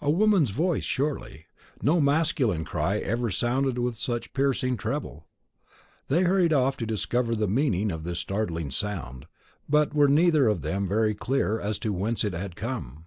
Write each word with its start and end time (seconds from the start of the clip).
A 0.00 0.08
woman's 0.08 0.52
voice 0.52 0.84
surely; 0.84 1.44
no 1.82 2.00
masculine 2.00 2.64
cry 2.64 2.96
ever 2.96 3.30
sounded 3.30 3.76
with 3.78 3.98
such 3.98 4.32
piercing 4.32 4.78
treble. 4.78 5.26
They 6.08 6.22
hurried 6.22 6.54
off 6.54 6.78
to 6.78 6.86
discover 6.86 7.34
the 7.34 7.46
meaning 7.46 7.92
of 7.92 8.04
this 8.04 8.20
startling 8.20 8.70
sound, 8.70 9.26
but 9.68 9.92
were 9.92 10.08
neither 10.08 10.48
of 10.48 10.62
them 10.62 10.88
very 10.88 11.14
clear 11.14 11.60
as 11.60 11.78
to 11.80 11.92
whence 11.92 12.24
it 12.24 12.32
had 12.32 12.56
come. 12.56 13.04